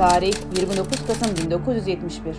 Tarih 0.00 0.34
29 0.56 1.06
Kasım 1.06 1.36
1971. 1.44 2.36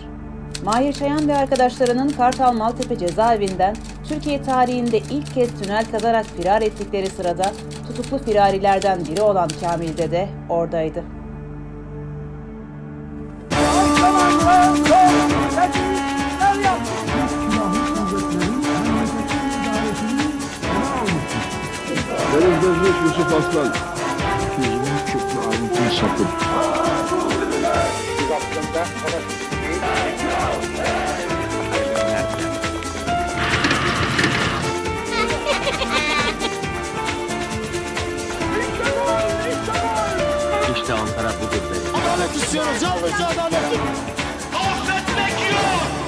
Mahir 0.64 0.92
Çayan 0.92 1.28
ve 1.28 1.36
arkadaşlarının 1.36 2.08
Kartal 2.08 2.52
Maltepe 2.52 2.98
cezaevinden 2.98 3.76
Türkiye 4.08 4.42
tarihinde 4.42 4.98
ilk 4.98 5.34
kez 5.34 5.62
tünel 5.62 5.84
kazarak 5.90 6.26
firar 6.26 6.62
ettikleri 6.62 7.06
sırada 7.06 7.52
tutuklu 7.86 8.18
firarilerden 8.18 9.06
biri 9.06 9.22
olan 9.22 9.48
Kamil 9.60 9.96
Dede 9.96 10.28
oradaydı. 10.48 11.04
Deniz 22.32 22.60
Gözlük 22.62 22.94
Yusuf 23.04 23.26
Aslan. 23.26 23.74
200 24.52 24.72
çöplü 25.12 25.38
aletin 25.48 26.00
sapı. 26.00 27.31
İşte 28.82 28.94
Ankara 40.94 41.32
budur 41.40 41.62
be. 41.70 41.76
Adalet 41.98 42.36
istiyoruz. 42.36 42.82
Yalnızca 42.82 43.26
adalet. 43.26 43.62
Affetmek 44.54 45.52
yok. 45.52 46.01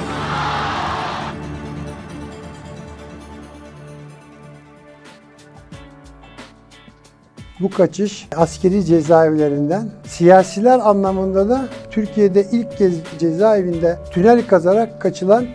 Bu 7.61 7.71
kaçış 7.71 8.29
askeri 8.37 8.85
cezaevlerinden 8.85 9.89
siyasiler 10.07 10.79
anlamında 10.79 11.49
da 11.49 11.65
Türkiye'de 11.91 12.47
ilk 12.53 12.79
kez 12.79 12.95
cezaevinde 13.19 13.99
tünel 14.11 14.47
kazarak 14.47 15.01
kaçılan 15.01 15.47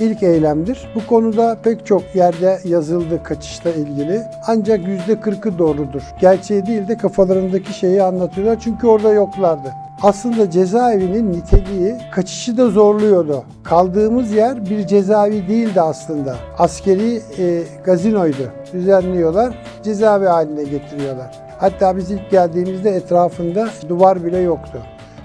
ilk 0.00 0.22
eylemdir. 0.22 0.88
Bu 0.94 1.06
konuda 1.06 1.58
pek 1.62 1.86
çok 1.86 2.14
yerde 2.14 2.60
yazıldı 2.64 3.22
kaçışla 3.22 3.70
ilgili. 3.70 4.22
Ancak 4.46 4.80
%40'ı 4.80 5.58
doğrudur. 5.58 6.02
Gerçeği 6.20 6.66
değil 6.66 6.88
de 6.88 6.96
kafalarındaki 6.96 7.72
şeyi 7.72 8.02
anlatıyorlar 8.02 8.60
çünkü 8.60 8.86
orada 8.86 9.12
yoklardı. 9.12 9.87
Aslında 10.02 10.50
cezaevinin 10.50 11.32
niteliği 11.32 11.98
kaçışı 12.12 12.56
da 12.56 12.70
zorluyordu. 12.70 13.44
Kaldığımız 13.64 14.32
yer 14.32 14.70
bir 14.70 14.86
cezaevi 14.86 15.48
değildi 15.48 15.80
aslında. 15.80 16.36
Askeri 16.58 17.22
e, 17.38 17.62
gazinoydu. 17.84 18.52
Düzenliyorlar, 18.72 19.58
cezaevi 19.82 20.26
haline 20.26 20.64
getiriyorlar. 20.64 21.30
Hatta 21.58 21.96
biz 21.96 22.10
ilk 22.10 22.30
geldiğimizde 22.30 22.90
etrafında 22.90 23.68
duvar 23.88 24.24
bile 24.24 24.38
yoktu. 24.38 24.78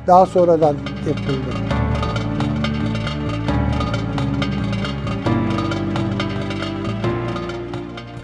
Daha 0.07 0.25
sonradan 0.25 0.75
yapıldı. 1.07 1.73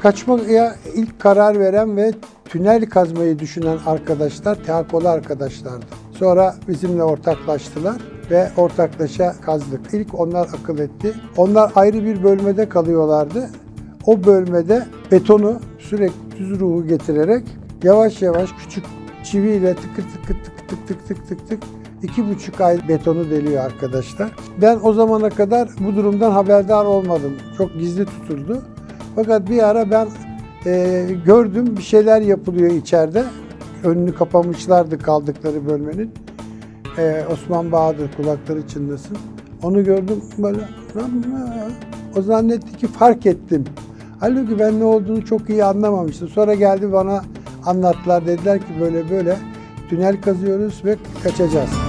Kaçmaya 0.02 0.76
ilk 0.96 1.20
karar 1.20 1.60
veren 1.60 1.98
ve 1.98 2.12
tünel 2.46 2.90
kazmayı 2.90 3.40
düşünen 3.40 3.78
arkadaşlar 3.86 4.56
teakolu 4.56 5.10
arkadaşlardı. 5.10 5.99
Sonra 6.20 6.56
bizimle 6.68 7.04
ortaklaştılar 7.04 7.96
ve 8.32 8.50
ortaklaşa 8.58 9.34
kazdık. 9.42 9.94
İlk 9.94 10.20
onlar 10.20 10.48
akıl 10.62 10.80
etti. 10.80 11.14
Onlar 11.38 11.72
ayrı 11.76 12.06
bir 12.06 12.24
bölmede 12.24 12.70
kalıyorlardı. 12.70 13.50
O 14.06 14.24
bölmede 14.24 14.86
betonu 15.12 15.60
sürekli 15.80 16.38
düz 16.38 16.60
ruhu 16.60 16.88
getirerek 16.88 17.44
yavaş 17.84 18.22
yavaş 18.22 18.50
küçük 18.60 18.84
çiviyle 19.24 19.76
tıkır 19.76 20.04
tıkır 20.04 20.36
tık 20.44 20.70
tık 20.70 20.88
tık 20.88 21.08
tık 21.08 21.28
tık 21.28 21.50
tık 21.50 21.64
iki 22.04 22.30
buçuk 22.30 22.62
ay 22.62 22.88
betonu 22.88 23.30
deliyor 23.30 23.66
arkadaşlar. 23.66 24.32
Ben 24.62 24.80
o 24.84 24.94
zamana 24.94 25.30
kadar 25.30 25.70
bu 25.80 25.96
durumdan 25.96 26.32
haberdar 26.32 26.86
olmadım. 26.86 27.34
Çok 27.58 27.74
gizli 27.74 28.06
tutuldu. 28.06 28.62
Fakat 29.16 29.50
bir 29.50 29.64
ara 29.70 29.92
ben 29.92 30.08
e, 30.66 31.06
gördüm 31.26 31.78
bir 31.78 31.82
şeyler 31.82 32.22
yapılıyor 32.22 32.72
içeride. 32.72 33.24
Önünü 33.84 34.16
kapamışlardı 34.16 35.00
kaldıkları 35.00 35.68
bölmenin. 35.68 36.12
E, 36.98 37.24
Osman 37.34 37.72
Bahadır 37.72 38.10
kulakları 38.18 38.68
çınlasın. 38.68 39.18
Onu 39.64 39.84
gördüm 39.84 40.22
böyle. 40.38 40.60
O 42.18 42.22
zannetti 42.22 42.78
ki 42.78 42.88
fark 42.88 43.26
ettim. 43.26 43.66
Halbuki 44.20 44.60
ben 44.60 44.80
ne 44.80 44.84
olduğunu 44.84 45.26
çok 45.26 45.50
iyi 45.50 45.64
anlamamıştım. 45.64 46.28
Sonra 46.28 46.54
geldi 46.54 46.94
bana 46.94 47.24
anlattılar. 47.66 48.26
Dediler 48.26 48.60
ki 48.60 48.66
böyle 48.80 49.10
böyle 49.10 49.38
tünel 49.90 50.22
kazıyoruz 50.22 50.86
ve 50.86 50.96
kaçacağız. 51.24 51.89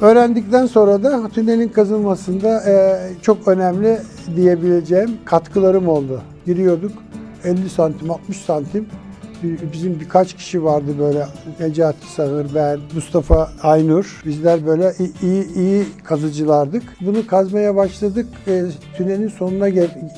Öğrendikten 0.00 0.66
sonra 0.66 1.02
da 1.02 1.28
tünelin 1.28 1.68
kazılmasında 1.68 2.62
e, 2.70 2.98
çok 3.22 3.48
önemli 3.48 3.98
diyebileceğim 4.36 5.10
katkılarım 5.24 5.88
oldu. 5.88 6.22
Giriyorduk 6.46 6.92
50 7.44 7.70
santim, 7.70 8.10
60 8.10 8.36
santim. 8.36 8.86
Bizim 9.72 10.00
birkaç 10.00 10.34
kişi 10.34 10.64
vardı 10.64 10.86
böyle 10.98 11.26
Necati 11.60 12.12
Sağır, 12.12 12.46
ben, 12.54 12.78
Mustafa 12.94 13.50
Aynur. 13.62 14.22
Bizler 14.26 14.66
böyle 14.66 14.92
iyi, 15.22 15.54
iyi 15.54 15.84
kazıcılardık. 16.04 16.82
Bunu 17.00 17.26
kazmaya 17.26 17.76
başladık. 17.76 18.26
E, 18.48 18.64
tünelin 18.96 19.28
sonuna 19.28 19.68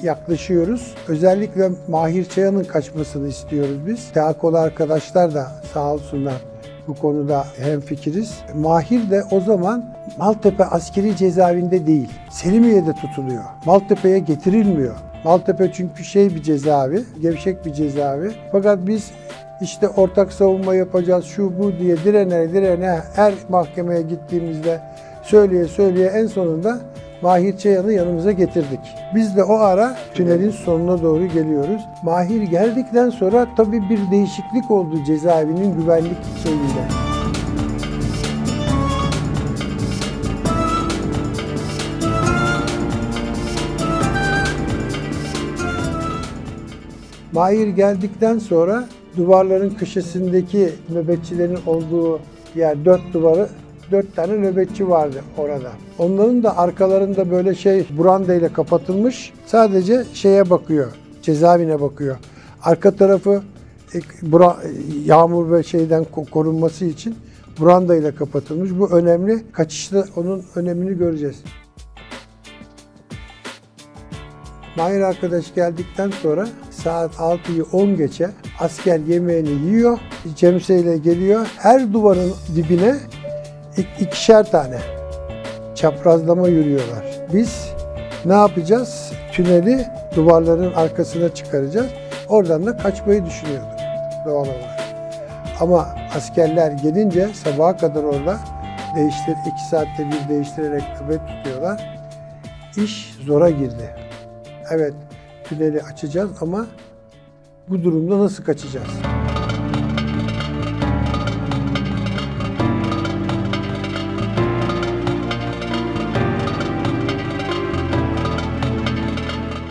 yaklaşıyoruz. 0.03 0.95
Özellikle 1.09 1.71
Mahir 1.89 2.25
Çayan'ın 2.25 2.65
kaçmasını 2.65 3.29
istiyoruz 3.29 3.79
biz. 3.87 4.13
Teakolu 4.13 4.59
arkadaşlar 4.59 5.35
da 5.35 5.63
sağ 5.75 5.95
olsunlar 5.95 6.50
bu 6.89 6.95
konuda 6.95 7.47
hemfikiriz. 7.59 8.39
Mahir 8.55 9.11
de 9.11 9.23
o 9.31 9.41
zaman 9.41 9.95
Maltepe 10.19 10.65
askeri 10.65 11.17
cezaevinde 11.17 11.87
değil, 11.87 12.09
Selimiye'de 12.31 12.93
tutuluyor. 12.93 13.45
Maltepe'ye 13.67 14.19
getirilmiyor. 14.19 14.97
Maltepe 15.25 15.73
çünkü 15.73 16.05
şey 16.05 16.35
bir 16.35 16.43
cezaevi, 16.43 17.03
gevşek 17.23 17.67
bir 17.67 17.73
cezaevi. 17.73 18.31
Fakat 18.53 18.79
biz 18.87 19.11
işte 19.61 19.89
ortak 19.89 20.33
savunma 20.33 20.75
yapacağız 20.75 21.25
şu 21.25 21.59
bu 21.59 21.79
diye 21.79 21.97
direne 21.97 22.53
direne 22.53 23.01
her 23.15 23.35
mahkemeye 23.49 24.03
gittiğimizde 24.03 24.81
söyleye 25.23 25.65
söyleye 25.65 26.09
en 26.09 26.27
sonunda 26.27 26.81
Mahir 27.23 27.59
Çayan'ı 27.59 27.93
yanımıza 27.93 28.33
getirdik. 28.33 28.81
Biz 29.15 29.37
de 29.37 29.45
o 29.45 29.55
ara 29.55 29.97
tünelin 30.15 30.51
sonuna 30.51 31.03
doğru 31.03 31.27
geliyoruz. 31.27 31.83
Mahir 32.03 32.43
geldikten 32.43 33.11
sonra 33.11 33.47
tabii 33.57 33.83
bir 33.91 34.11
değişiklik 34.11 34.71
oldu 34.71 35.05
cezaevinin 35.07 35.77
güvenlik 35.81 36.19
şeyinde. 36.43 37.11
Mahir 47.33 47.69
geldikten 47.69 48.39
sonra 48.39 48.89
duvarların 49.17 49.71
köşesindeki 49.71 50.71
nöbetçilerin 50.89 51.59
olduğu 51.67 52.21
yer 52.55 52.85
dört 52.85 53.13
duvarı 53.13 53.49
dört 53.91 54.17
tane 54.17 54.33
nöbetçi 54.33 54.89
vardı 54.89 55.23
orada. 55.39 55.73
Onların 55.99 56.43
da 56.43 56.59
arkalarında 56.59 57.31
böyle 57.31 57.55
şey 57.55 57.87
branda 57.99 58.35
ile 58.35 58.53
kapatılmış. 58.53 59.33
Sadece 59.47 60.05
şeye 60.15 60.51
bakıyor, 60.51 60.93
cezaevine 61.23 61.81
bakıyor. 61.81 62.17
Arka 62.63 62.91
tarafı 62.97 63.43
e, 63.95 63.99
bura- 64.23 64.57
yağmur 65.05 65.53
ve 65.53 65.63
şeyden 65.63 66.07
ko- 66.15 66.31
korunması 66.31 66.85
için 66.85 67.17
branda 67.61 67.97
ile 67.97 68.15
kapatılmış. 68.15 68.71
Bu 68.79 68.91
önemli. 68.91 69.53
Kaçışta 69.53 70.05
onun 70.17 70.45
önemini 70.55 70.99
göreceğiz. 70.99 71.37
Mahir 74.77 75.01
arkadaş 75.01 75.55
geldikten 75.55 76.11
sonra 76.11 76.49
saat 76.71 77.15
6'yı 77.15 77.65
10 77.73 77.97
geçe 77.97 78.31
asker 78.61 79.01
yemeğini 79.01 79.51
yiyor. 79.51 79.99
Cemseyle 80.37 80.97
geliyor. 80.97 81.47
Her 81.57 81.93
duvarın 81.93 82.33
dibine 82.57 82.97
ik- 83.77 84.01
ikişer 84.01 84.51
tane 84.51 84.79
çaprazlama 85.75 86.49
yürüyorlar. 86.49 87.05
Biz 87.33 87.69
ne 88.25 88.33
yapacağız? 88.35 89.13
Tüneli 89.33 89.87
duvarların 90.17 90.73
arkasına 90.73 91.35
çıkaracağız. 91.35 91.89
Oradan 92.29 92.67
da 92.67 92.77
kaçmayı 92.77 93.27
düşünüyorduk 93.27 93.79
doğal 94.27 94.35
olarak. 94.35 94.81
Ama 95.61 95.89
askerler 96.17 96.73
gelince 96.73 97.29
sabaha 97.35 97.77
kadar 97.77 98.03
orada 98.05 98.39
değiştir, 98.97 99.35
iki 99.53 99.65
saatte 99.71 100.07
bir 100.09 100.29
değiştirerek 100.29 100.83
nöbet 101.03 101.21
tutuyorlar. 101.29 102.01
İş 102.77 103.15
zora 103.27 103.51
girdi. 103.51 103.95
Evet, 104.71 104.95
tüneli 105.45 105.83
açacağız 105.83 106.31
ama 106.41 106.67
bu 107.69 107.83
durumda 107.85 108.19
nasıl 108.19 108.45
kaçacağız? 108.45 108.89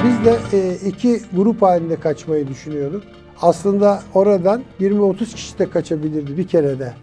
Biz 0.04 0.25
de 0.25 0.57
e, 0.57 0.75
iki 0.88 1.22
grup 1.36 1.62
halinde 1.62 1.96
kaçmayı 1.96 2.48
düşünüyorduk. 2.48 3.04
Aslında 3.42 4.01
oradan 4.13 4.62
20-30 4.80 5.36
kişi 5.36 5.60
de 5.60 5.69
kaçabilirdi 5.69 6.38
bir 6.38 6.48
kerede. 6.48 6.94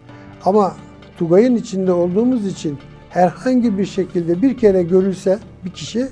Ama 0.45 0.75
Tugay'ın 1.17 1.55
içinde 1.55 1.91
olduğumuz 1.91 2.45
için 2.45 2.77
herhangi 3.09 3.77
bir 3.77 3.85
şekilde 3.85 4.41
bir 4.41 4.57
kere 4.57 4.83
görülse 4.83 5.39
bir 5.65 5.71
kişi 5.71 6.07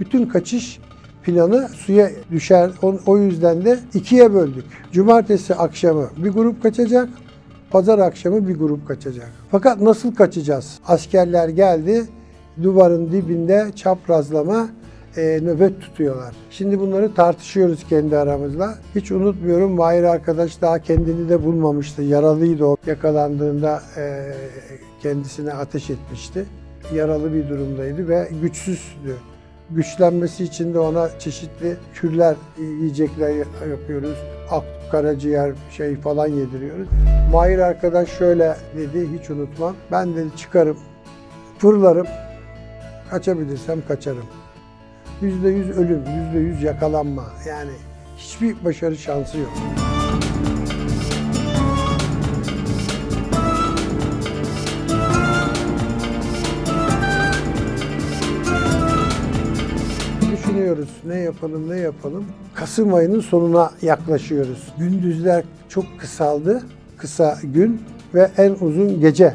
bütün 0.00 0.26
kaçış 0.26 0.78
planı 1.22 1.68
suya 1.68 2.10
düşer. 2.30 2.70
O, 3.06 3.18
yüzden 3.18 3.64
de 3.64 3.78
ikiye 3.94 4.34
böldük. 4.34 4.64
Cumartesi 4.92 5.54
akşamı 5.54 6.08
bir 6.16 6.30
grup 6.30 6.62
kaçacak, 6.62 7.08
pazar 7.70 7.98
akşamı 7.98 8.48
bir 8.48 8.54
grup 8.54 8.88
kaçacak. 8.88 9.30
Fakat 9.50 9.80
nasıl 9.80 10.14
kaçacağız? 10.14 10.78
Askerler 10.86 11.48
geldi, 11.48 12.04
duvarın 12.62 13.12
dibinde 13.12 13.66
çaprazlama 13.76 14.68
e, 15.16 15.40
nöbet 15.42 15.80
tutuyorlar. 15.80 16.34
Şimdi 16.50 16.80
bunları 16.80 17.14
tartışıyoruz 17.14 17.84
kendi 17.88 18.16
aramızda. 18.16 18.74
Hiç 18.94 19.12
unutmuyorum 19.12 19.72
Mahir 19.72 20.02
arkadaş 20.02 20.60
daha 20.60 20.78
kendini 20.78 21.28
de 21.28 21.44
bulmamıştı. 21.44 22.02
Yaralıydı 22.02 22.64
o. 22.64 22.76
Yakalandığında 22.86 23.82
e, 23.96 24.34
kendisine 25.02 25.52
ateş 25.52 25.90
etmişti. 25.90 26.44
Yaralı 26.94 27.34
bir 27.34 27.48
durumdaydı 27.48 28.08
ve 28.08 28.28
güçsüzdü. 28.42 29.16
Güçlenmesi 29.70 30.44
için 30.44 30.74
de 30.74 30.78
ona 30.78 31.18
çeşitli 31.18 31.76
kürler, 31.94 32.36
yiyecekler 32.58 33.30
yapıyoruz. 33.70 34.18
Ak, 34.50 34.64
karaciğer 34.92 35.52
şey 35.70 35.96
falan 35.96 36.26
yediriyoruz. 36.26 36.88
Mahir 37.32 37.58
arkadaş 37.58 38.08
şöyle 38.08 38.56
dedi, 38.76 39.08
hiç 39.18 39.30
unutmam. 39.30 39.76
Ben 39.92 40.16
dedi 40.16 40.28
çıkarım, 40.36 40.76
fırlarım, 41.58 42.06
kaçabilirsem 43.10 43.82
kaçarım. 43.88 44.26
Yüzde 45.22 45.48
yüz 45.48 45.70
ölüm, 45.70 46.02
yüzde 46.16 46.38
yüz 46.38 46.62
yakalanma. 46.62 47.24
Yani 47.48 47.70
hiçbir 48.16 48.64
başarı 48.64 48.96
şansı 48.96 49.38
yok. 49.38 49.52
Düşünüyoruz 60.32 60.88
ne 61.04 61.18
yapalım 61.18 61.70
ne 61.70 61.76
yapalım. 61.78 62.24
Kasım 62.54 62.94
ayının 62.94 63.20
sonuna 63.20 63.70
yaklaşıyoruz. 63.82 64.72
Gündüzler 64.78 65.44
çok 65.68 65.84
kısaldı. 65.98 66.62
Kısa 66.96 67.38
gün 67.42 67.82
ve 68.14 68.30
en 68.36 68.50
uzun 68.60 69.00
gece 69.00 69.34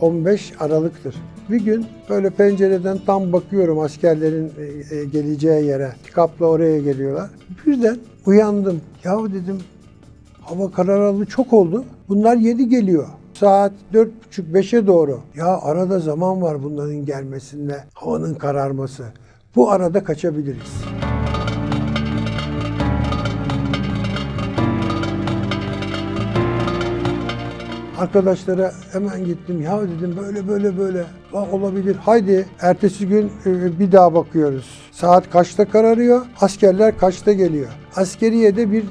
15 0.00 0.52
Aralık'tır. 0.60 1.14
Bir 1.50 1.64
gün 1.64 1.86
böyle 2.08 2.30
pencereden 2.30 2.98
tam 3.06 3.32
bakıyorum 3.32 3.78
askerlerin 3.78 4.52
e, 4.58 4.96
e, 4.96 5.04
geleceği 5.04 5.66
yere. 5.66 5.92
Pikapla 6.04 6.46
oraya 6.46 6.78
geliyorlar. 6.78 7.30
Birden 7.66 7.98
uyandım. 8.26 8.80
Yahu 9.04 9.32
dedim 9.32 9.58
hava 10.50 10.70
kararalı 10.70 11.26
çok 11.26 11.52
oldu. 11.52 11.84
Bunlar 12.08 12.36
yedi 12.36 12.68
geliyor. 12.68 13.06
Saat 13.34 13.72
dört 13.92 14.26
buçuk 14.26 14.54
beşe 14.54 14.86
doğru. 14.86 15.20
Ya 15.36 15.58
arada 15.60 15.98
zaman 15.98 16.42
var 16.42 16.62
bunların 16.62 17.04
gelmesinde. 17.04 17.84
Havanın 17.94 18.34
kararması. 18.34 19.04
Bu 19.56 19.70
arada 19.70 20.04
kaçabiliriz. 20.04 20.99
Arkadaşlara 28.00 28.72
hemen 28.92 29.24
gittim. 29.24 29.60
Ya 29.62 29.80
dedim 29.82 30.16
böyle 30.16 30.48
böyle 30.48 30.78
böyle. 30.78 31.04
Bak 31.32 31.54
olabilir. 31.54 31.96
Haydi 31.96 32.46
ertesi 32.60 33.08
gün 33.08 33.32
e, 33.46 33.78
bir 33.78 33.92
daha 33.92 34.14
bakıyoruz. 34.14 34.68
Saat 34.92 35.30
kaçta 35.30 35.64
kararıyor? 35.64 36.26
Askerler 36.40 36.98
kaçta 36.98 37.32
geliyor? 37.32 37.68
Askeriyede 37.96 38.72
bir 38.72 38.84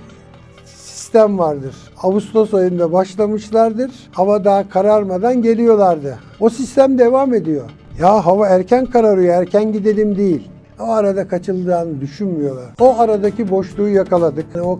sistem 0.65 1.39
vardır. 1.39 1.75
Ağustos 2.03 2.53
ayında 2.53 2.91
başlamışlardır. 2.91 3.91
Hava 4.11 4.43
daha 4.43 4.69
kararmadan 4.69 5.41
geliyorlardı. 5.41 6.19
O 6.39 6.49
sistem 6.49 6.97
devam 6.97 7.33
ediyor. 7.33 7.69
Ya 7.99 8.25
hava 8.25 8.47
erken 8.47 8.85
kararıyor, 8.85 9.33
erken 9.41 9.73
gidelim 9.73 10.17
değil. 10.17 10.49
O 10.79 10.91
arada 10.91 11.27
kaçıldığını 11.27 12.01
düşünmüyorlar. 12.01 12.65
O 12.79 12.99
aradaki 12.99 13.49
boşluğu 13.49 13.87
yakaladık. 13.87 14.45
O 14.55 14.79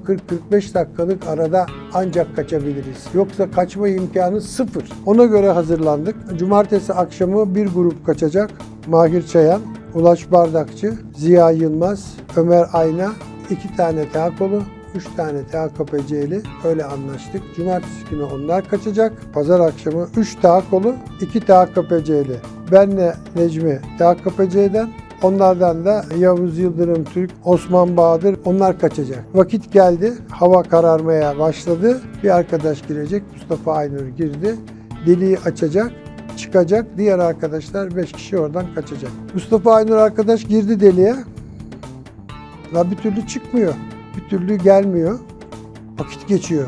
40-45 0.51 0.74
dakikalık 0.74 1.28
arada 1.28 1.66
ancak 1.94 2.36
kaçabiliriz. 2.36 3.06
Yoksa 3.13 3.51
kaçma 3.51 3.88
imkanı 3.88 4.42
sıfır. 4.42 4.90
Ona 5.06 5.25
göre 5.25 5.51
hazırlandık. 5.51 6.16
Cumartesi 6.38 6.94
akşamı 6.94 7.56
bir 7.56 7.68
grup 7.68 8.06
kaçacak. 8.06 8.51
Mahir 8.88 9.28
Çayan, 9.28 9.62
Ulaş 9.94 10.31
Bardakçı, 10.31 10.94
Ziya 11.16 11.51
Yılmaz, 11.51 12.13
Ömer 12.38 12.66
Ayna, 12.74 13.12
iki 13.50 13.75
tane 13.75 14.10
Teakolu, 14.10 14.63
3 14.96 15.07
tane 15.16 15.44
TKPC'li 15.44 16.42
öyle 16.63 16.86
anlaştık. 16.86 17.42
Cumartesi 17.56 18.10
günü 18.10 18.24
onlar 18.24 18.69
kaçacak. 18.69 19.13
Pazar 19.34 19.60
akşamı 19.60 20.07
3 20.18 20.36
TK'lu, 20.36 20.96
2 21.22 21.40
TKPC'li. 21.40 22.36
Benle 22.72 23.13
Necmi 23.36 23.81
TKPC'den, 24.00 24.90
Onlardan 25.24 25.86
da 25.86 26.06
Yavuz 26.19 26.57
Yıldırım 26.57 27.04
Türk, 27.04 27.31
Osman 27.45 27.98
Bahadır 27.98 28.39
onlar 28.45 28.80
kaçacak. 28.80 29.25
Vakit 29.33 29.74
geldi. 29.74 30.13
Hava 30.30 30.63
kararmaya 30.63 31.39
başladı. 31.39 32.01
Bir 32.24 32.30
arkadaş 32.30 32.81
girecek. 32.88 33.24
Mustafa 33.33 33.74
Aynur 33.74 34.07
girdi. 34.07 34.56
Deliği 35.06 35.39
açacak 35.45 35.92
çıkacak. 36.38 36.86
Diğer 36.98 37.19
arkadaşlar 37.19 37.95
5 37.95 38.12
kişi 38.12 38.38
oradan 38.38 38.66
kaçacak. 38.75 39.12
Mustafa 39.33 39.74
Aynur 39.74 39.95
arkadaş 39.95 40.44
girdi 40.44 40.80
deliğe. 40.80 41.16
La 42.74 42.92
bir 42.92 42.95
türlü 42.95 43.27
çıkmıyor. 43.27 43.74
Bir 44.18 44.30
türlü 44.30 44.56
gelmiyor. 44.56 45.19
Vakit 46.00 46.27
geçiyor. 46.27 46.68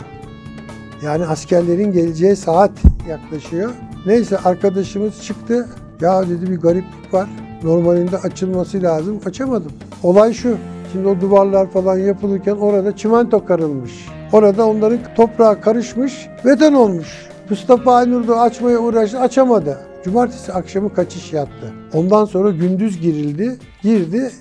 Yani 1.04 1.26
askerlerin 1.26 1.92
geleceği 1.92 2.36
saat 2.36 2.72
yaklaşıyor. 3.10 3.72
Neyse 4.06 4.38
arkadaşımız 4.38 5.24
çıktı. 5.24 5.70
Ya 6.02 6.30
dedi 6.30 6.52
bir 6.52 6.58
gariplik 6.62 7.14
var. 7.14 7.30
Normalinde 7.64 8.18
açılması 8.18 8.84
lazım. 8.84 9.20
Açamadım. 9.26 9.72
Olay 10.04 10.34
şu. 10.34 10.58
Şimdi 10.92 11.08
o 11.08 11.22
duvarlar 11.22 11.70
falan 11.70 11.98
yapılırken 11.98 12.56
orada 12.56 12.96
çimento 12.96 13.46
karılmış. 13.46 13.92
Orada 14.34 14.68
onların 14.68 15.00
toprağa 15.16 15.62
karışmış, 15.62 16.28
beden 16.46 16.74
olmuş. 16.74 17.28
Mustafa 17.50 17.96
Aynur 17.96 18.28
da 18.28 18.42
açmaya 18.42 18.80
uğraştı, 18.80 19.20
açamadı. 19.20 19.78
Cumartesi 20.04 20.54
akşamı 20.54 20.94
kaçış 20.94 21.34
yattı. 21.34 21.74
Ondan 21.94 22.26
sonra 22.26 22.50
gündüz 22.50 23.02
girildi, 23.02 23.58
girdi 23.82 24.32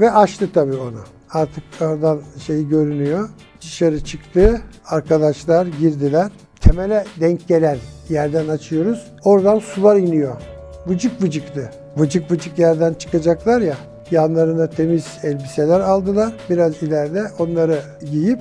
ve 0.00 0.10
açtı 0.10 0.48
tabii 0.54 0.76
onu. 0.76 1.00
Artık 1.30 1.64
oradan 1.80 2.20
şey 2.46 2.68
görünüyor. 2.68 3.28
Dışarı 3.60 4.04
çıktı, 4.04 4.60
arkadaşlar 4.86 5.66
girdiler. 5.66 6.30
Temele 6.60 7.04
denk 7.20 7.48
gelen 7.48 7.78
yerden 8.08 8.48
açıyoruz. 8.48 9.12
Oradan 9.24 9.58
sular 9.58 9.96
iniyor. 9.96 10.36
Vıcık 10.86 11.22
vıcıktı. 11.22 11.70
Vıcık 11.96 12.30
vıcık 12.30 12.58
yerden 12.58 12.94
çıkacaklar 12.94 13.60
ya. 13.60 13.76
Yanlarına 14.10 14.70
temiz 14.70 15.06
elbiseler 15.22 15.80
aldılar. 15.80 16.32
Biraz 16.50 16.82
ileride 16.82 17.22
onları 17.38 17.78
giyip 18.10 18.40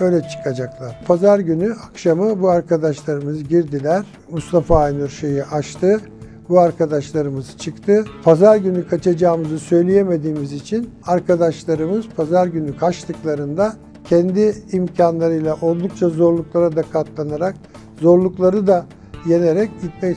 öyle 0.00 0.22
çıkacaklar. 0.28 1.00
Pazar 1.06 1.38
günü 1.38 1.74
akşamı 1.90 2.42
bu 2.42 2.48
arkadaşlarımız 2.48 3.48
girdiler. 3.48 4.02
Mustafa 4.30 4.78
Aynur 4.78 5.08
şeyi 5.08 5.44
açtı. 5.44 6.00
Bu 6.48 6.60
arkadaşlarımız 6.60 7.56
çıktı. 7.56 8.04
Pazar 8.24 8.56
günü 8.56 8.88
kaçacağımızı 8.88 9.58
söyleyemediğimiz 9.58 10.52
için 10.52 10.90
arkadaşlarımız 11.06 12.06
pazar 12.16 12.46
günü 12.46 12.76
kaçtıklarında 12.76 13.76
kendi 14.04 14.54
imkanlarıyla 14.72 15.56
oldukça 15.62 16.08
zorluklara 16.08 16.76
da 16.76 16.82
katlanarak, 16.82 17.54
zorlukları 18.00 18.66
da 18.66 18.86
yenerek 19.26 19.70
gitme, 19.82 20.14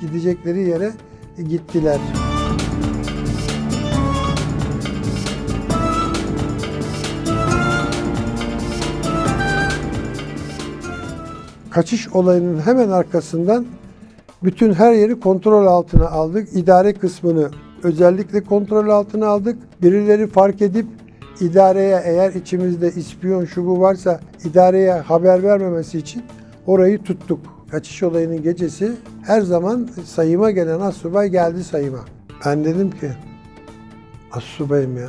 gidecekleri 0.00 0.60
yere 0.60 0.92
gittiler. 1.42 1.98
Kaçış 11.70 12.08
olayının 12.08 12.60
hemen 12.60 12.90
arkasından 12.90 13.66
bütün 14.42 14.72
her 14.72 14.92
yeri 14.92 15.20
kontrol 15.20 15.66
altına 15.66 16.08
aldık. 16.08 16.48
İdare 16.52 16.92
kısmını 16.92 17.50
özellikle 17.82 18.44
kontrol 18.44 18.88
altına 18.88 19.26
aldık. 19.26 19.58
Birileri 19.82 20.26
fark 20.26 20.62
edip 20.62 20.86
idareye 21.40 22.02
eğer 22.04 22.32
içimizde 22.32 22.88
ispiyon 22.88 23.44
şu 23.44 23.66
bu 23.66 23.80
varsa 23.80 24.20
idareye 24.44 24.92
haber 24.92 25.42
vermemesi 25.42 25.98
için 25.98 26.22
orayı 26.66 27.02
tuttuk. 27.02 27.57
Kaçış 27.70 28.02
olayının 28.02 28.42
gecesi 28.42 28.92
her 29.22 29.40
zaman 29.40 29.88
sayıma 30.04 30.50
gelen 30.50 30.80
assubay 30.80 31.28
geldi 31.28 31.64
sayıma. 31.64 32.04
Ben 32.46 32.64
dedim 32.64 32.90
ki 32.90 33.12
assubayım 34.32 34.96
ya. 34.96 35.08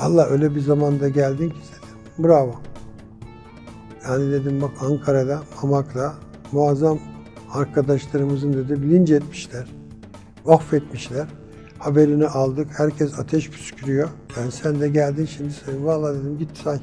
Valla 0.00 0.26
öyle 0.26 0.54
bir 0.54 0.60
zamanda 0.60 1.08
geldin 1.08 1.50
ki 1.50 1.56
dedim. 1.56 2.28
Bravo. 2.28 2.54
Yani 4.08 4.32
dedim 4.32 4.62
bak 4.62 4.70
Ankara'da, 4.80 5.42
Mamak'ta 5.62 6.14
muazzam 6.52 6.98
arkadaşlarımızın 7.52 8.52
dedi 8.52 8.82
bilinç 8.82 9.10
etmişler. 9.10 9.66
Affetmişler. 10.46 11.26
haberini 11.78 12.26
aldık. 12.26 12.68
Herkes 12.78 13.18
ateş 13.18 13.50
püskürüyor. 13.50 14.08
Ben 14.36 14.50
sen 14.50 14.80
de 14.80 14.88
geldin 14.88 15.26
şimdi. 15.26 15.52
Vallahi 15.84 16.18
dedim 16.18 16.38
git 16.38 16.56
say. 16.56 16.78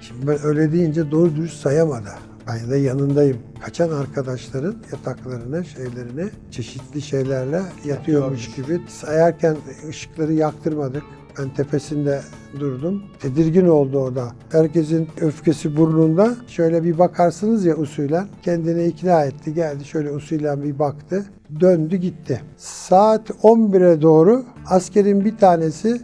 Şimdi 0.00 0.26
ben 0.26 0.38
öyle 0.44 0.72
deyince 0.72 1.10
doğru 1.10 1.36
dürüst 1.36 1.60
sayamadı. 1.60 2.29
Ben 2.48 2.70
de 2.70 2.76
yanındayım. 2.76 3.36
Kaçan 3.64 3.90
arkadaşların 3.90 4.76
yataklarını, 4.92 5.64
şeylerini 5.64 6.28
çeşitli 6.50 7.02
şeylerle 7.02 7.62
yatıyormuş 7.84 8.54
gibi. 8.54 8.80
Sayarken 8.88 9.56
ışıkları 9.88 10.32
yaktırmadık. 10.32 11.02
Ben 11.38 11.54
tepesinde 11.54 12.20
durdum. 12.60 13.02
Tedirgin 13.20 13.66
oldu 13.66 13.98
o 13.98 14.14
da. 14.14 14.32
Herkesin 14.52 15.08
öfkesi 15.20 15.76
burnunda. 15.76 16.36
Şöyle 16.46 16.84
bir 16.84 16.98
bakarsınız 16.98 17.64
ya 17.64 17.76
usulen. 17.76 18.26
Kendini 18.42 18.84
ikna 18.86 19.24
etti. 19.24 19.54
Geldi 19.54 19.84
şöyle 19.84 20.10
usulen 20.10 20.62
bir 20.62 20.78
baktı. 20.78 21.24
Döndü 21.60 21.96
gitti. 21.96 22.42
Saat 22.56 23.30
11'e 23.30 24.02
doğru 24.02 24.44
askerin 24.66 25.24
bir 25.24 25.36
tanesi 25.36 26.00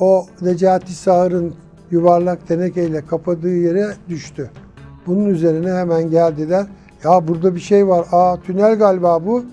o 0.00 0.26
Necati 0.40 0.92
Sağır'ın 0.92 1.54
yuvarlak 1.90 2.48
tenekeyle 2.48 3.06
kapadığı 3.06 3.56
yere 3.56 3.86
düştü. 4.08 4.50
Bunun 5.06 5.30
üzerine 5.30 5.72
hemen 5.72 6.10
geldiler. 6.10 6.66
Ya 7.04 7.28
burada 7.28 7.54
bir 7.54 7.60
şey 7.60 7.88
var. 7.88 8.06
Aa 8.12 8.36
tünel 8.40 8.78
galiba 8.78 9.26
bu. 9.26 9.44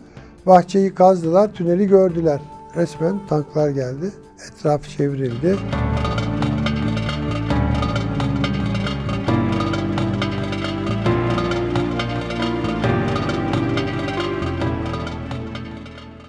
Bahçeyi 0.45 0.93
kazdılar, 0.95 1.53
tüneli 1.53 1.87
gördüler. 1.87 2.39
Resmen 2.75 3.19
tanklar 3.27 3.69
geldi. 3.69 4.11
Etraf 4.51 4.89
çevrildi. 4.89 5.55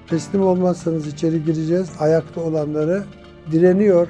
Teslim 0.07 0.43
olmazsanız 0.43 1.07
içeri 1.07 1.45
gireceğiz. 1.45 1.89
Ayakta 2.01 2.41
olanları 2.41 3.03
direniyor 3.53 4.09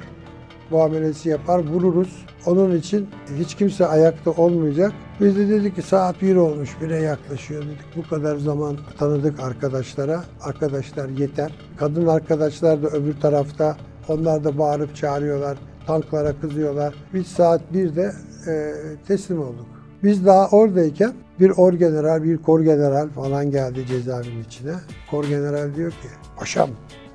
muamelesi 0.71 1.29
yapar, 1.29 1.59
vururuz. 1.59 2.25
Onun 2.45 2.75
için 2.75 3.07
hiç 3.39 3.55
kimse 3.55 3.85
ayakta 3.85 4.31
olmayacak. 4.31 4.93
Biz 5.21 5.37
de 5.37 5.49
dedik 5.49 5.75
ki 5.75 5.81
saat 5.81 6.21
1 6.21 6.35
olmuş, 6.35 6.69
1'e 6.81 7.01
yaklaşıyor 7.01 7.65
dedik. 7.65 7.95
Bu 7.95 8.09
kadar 8.09 8.37
zaman 8.37 8.77
tanıdık 8.99 9.39
arkadaşlara. 9.39 10.23
Arkadaşlar 10.41 11.09
yeter. 11.09 11.51
Kadın 11.77 12.07
arkadaşlar 12.07 12.83
da 12.83 12.87
öbür 12.87 13.19
tarafta. 13.19 13.77
Onlar 14.07 14.43
da 14.43 14.57
bağırıp 14.57 14.95
çağırıyorlar. 14.95 15.57
Tanklara 15.87 16.39
kızıyorlar. 16.41 16.93
Biz 17.13 17.27
saat 17.27 17.61
1'de 17.73 18.11
e, 18.47 18.73
teslim 19.07 19.41
olduk. 19.41 19.65
Biz 20.03 20.25
daha 20.25 20.47
oradayken 20.47 21.13
bir 21.39 21.49
orgeneral, 21.49 22.23
bir 22.23 22.37
korgeneral 22.37 23.09
falan 23.09 23.51
geldi 23.51 23.85
cezaevinin 23.87 24.43
içine. 24.43 24.73
Korgeneral 25.11 25.75
diyor 25.75 25.91
ki, 25.91 26.07
paşam 26.37 26.69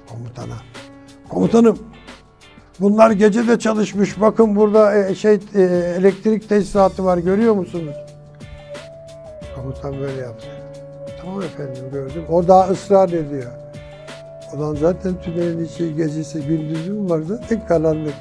komutana, 0.08 0.56
komutanım 1.28 1.78
Bunlar 2.80 3.10
gece 3.10 3.48
de 3.48 3.58
çalışmış. 3.58 4.20
Bakın 4.20 4.56
burada 4.56 4.98
e, 4.98 5.14
şey 5.14 5.38
e, 5.54 5.62
elektrik 5.98 6.48
tesisatı 6.48 7.04
var 7.04 7.18
görüyor 7.18 7.54
musunuz? 7.54 7.94
Komutan 9.56 10.00
böyle 10.00 10.20
yaptı. 10.20 10.46
Tamam 11.20 11.42
efendim 11.42 11.84
gördüm. 11.92 12.24
O 12.28 12.48
daha 12.48 12.68
ısrar 12.68 13.08
ediyor. 13.08 13.52
Ulan 14.56 14.74
zaten 14.74 15.14
tünelin 15.22 15.64
içi 15.64 15.96
gecesi 15.96 16.42
gündüzü 16.46 16.92
mü 16.92 17.10
var 17.10 17.20
zaten 17.20 17.66
karanlık. 17.66 18.14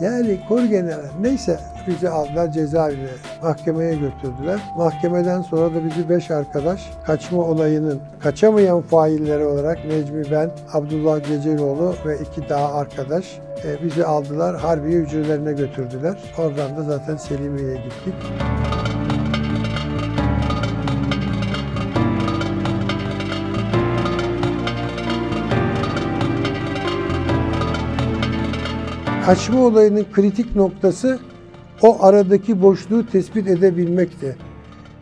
Yani 0.00 0.40
kor 0.48 0.62
general 0.62 1.04
neyse 1.20 1.60
bizi 1.86 2.08
aldılar 2.08 2.52
cezaevine 2.52 3.08
mahkemeye 3.42 3.94
götürdüler. 3.94 4.60
Mahkemeden 4.76 5.42
sonra 5.42 5.74
da 5.74 5.84
bizi 5.84 6.08
beş 6.08 6.30
arkadaş 6.30 6.90
kaçma 7.06 7.42
olayının 7.42 8.00
kaçamayan 8.20 8.80
failleri 8.80 9.44
olarak 9.44 9.84
Necmi 9.84 10.30
ben, 10.30 10.50
Abdullah 10.72 11.28
Geceloğlu 11.28 11.94
ve 12.06 12.18
iki 12.18 12.48
daha 12.48 12.74
arkadaş 12.74 13.38
e, 13.64 13.84
bizi 13.84 14.04
aldılar 14.04 14.56
Harbiye 14.56 15.00
hücrelerine 15.00 15.52
götürdüler. 15.52 16.18
Oradan 16.38 16.76
da 16.76 16.82
zaten 16.82 17.16
Selimiye'ye 17.16 17.76
gittik. 17.76 18.14
Kaçma 29.26 29.60
olayının 29.60 30.06
kritik 30.12 30.56
noktası 30.56 31.18
o 31.82 32.04
aradaki 32.04 32.62
boşluğu 32.62 33.06
tespit 33.06 33.48
edebilmekti. 33.48 34.36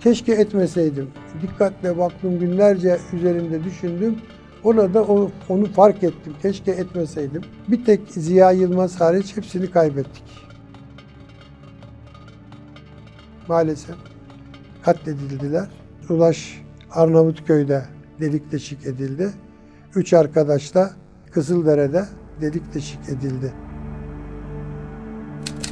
Keşke 0.00 0.32
etmeseydim. 0.32 1.08
Dikkatle 1.42 1.98
baktım 1.98 2.38
günlerce 2.38 2.98
üzerinde 3.12 3.64
düşündüm. 3.64 4.16
Orada 4.64 5.02
o- 5.04 5.30
onu 5.48 5.66
fark 5.72 6.02
ettim. 6.04 6.32
Keşke 6.42 6.70
etmeseydim. 6.70 7.42
Bir 7.68 7.84
tek 7.84 8.00
Ziya 8.10 8.50
Yılmaz 8.50 9.00
hariç 9.00 9.36
hepsini 9.36 9.70
kaybettik. 9.70 10.24
Maalesef 13.48 13.96
katledildiler. 14.82 15.68
Ulaş 16.10 16.62
Arnavutköy'de 16.90 17.84
delik 18.20 18.52
deşik 18.52 18.86
edildi. 18.86 19.30
Üç 19.94 20.12
arkadaş 20.12 20.74
da 20.74 20.90
Kızıldere'de 21.30 22.04
delik 22.40 22.74
deşik 22.74 23.00
edildi. 23.08 23.52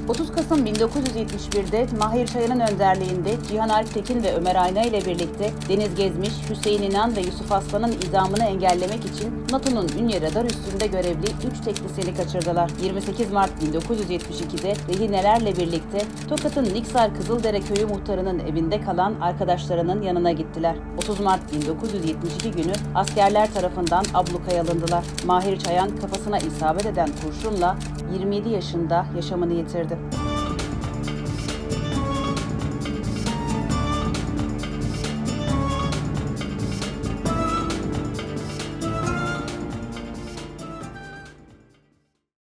30 0.08 0.32
Kasım 0.32 0.66
1971'de 0.66 1.86
Mahir 1.98 2.26
Çayan'ın 2.26 2.60
önderliğinde 2.60 3.30
Cihan 3.48 3.68
Alp 3.68 3.94
Tekin 3.94 4.22
ve 4.22 4.34
Ömer 4.34 4.56
Ayna 4.56 4.82
ile 4.82 5.04
birlikte 5.04 5.50
Deniz 5.68 5.94
Gezmiş, 5.94 6.32
Hüseyin 6.50 6.82
İnan 6.82 7.16
ve 7.16 7.20
Yusuf 7.20 7.52
Aslan'ın 7.52 7.92
idamını 7.92 8.44
engellemek 8.44 9.04
için 9.04 9.44
NATO'nun 9.52 9.88
Ünye 9.98 10.20
radar 10.20 10.44
üstünde 10.44 10.86
görevli 10.86 11.26
3 11.52 11.60
teknisini 11.64 12.14
kaçırdılar. 12.16 12.70
28 12.82 13.32
Mart 13.32 13.50
1972'de 13.62 14.74
rehinelerle 14.92 15.56
birlikte 15.56 15.98
Tokat'ın 16.28 16.64
Niksar 16.64 17.14
Kızıldere 17.14 17.60
köyü 17.60 17.86
muhtarının 17.86 18.38
evinde 18.38 18.80
kalan 18.80 19.20
arkadaşlarının 19.20 20.02
yanına 20.02 20.32
gittiler. 20.32 20.76
30 20.98 21.20
Mart 21.20 21.52
1972 21.52 22.50
günü 22.50 22.72
askerler 22.94 23.54
tarafından 23.54 24.04
ablukaya 24.14 24.62
alındılar. 24.62 25.04
Mahir 25.26 25.58
Çayan 25.58 25.96
kafasına 25.96 26.38
isabet 26.38 26.86
eden 26.86 27.08
kurşunla 27.24 27.76
27 28.12 28.48
yaşında 28.48 29.06
yaşamını 29.16 29.52
yitirdi. 29.54 29.91
Hadi. 29.92 30.31